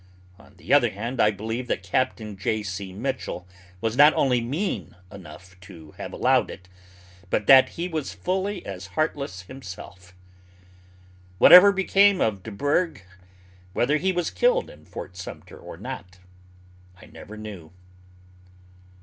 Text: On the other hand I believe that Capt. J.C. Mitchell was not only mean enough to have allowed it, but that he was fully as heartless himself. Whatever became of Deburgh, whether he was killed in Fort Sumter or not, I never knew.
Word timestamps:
On 0.39 0.55
the 0.57 0.73
other 0.73 0.89
hand 0.89 1.21
I 1.21 1.29
believe 1.29 1.67
that 1.67 1.83
Capt. 1.83 2.17
J.C. 2.17 2.91
Mitchell 2.91 3.47
was 3.81 3.95
not 3.95 4.15
only 4.15 4.41
mean 4.41 4.95
enough 5.11 5.59
to 5.59 5.91
have 5.91 6.11
allowed 6.11 6.49
it, 6.49 6.67
but 7.29 7.45
that 7.45 7.69
he 7.77 7.87
was 7.87 8.11
fully 8.11 8.65
as 8.65 8.87
heartless 8.97 9.43
himself. 9.43 10.15
Whatever 11.37 11.71
became 11.71 12.19
of 12.19 12.41
Deburgh, 12.41 13.03
whether 13.73 13.97
he 13.97 14.11
was 14.11 14.31
killed 14.31 14.71
in 14.71 14.85
Fort 14.85 15.15
Sumter 15.15 15.59
or 15.59 15.77
not, 15.77 16.17
I 16.99 17.05
never 17.05 17.37
knew. 17.37 17.71